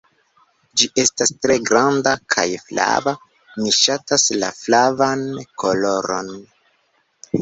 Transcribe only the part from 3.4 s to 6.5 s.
Mi ŝatas la flavan koloron."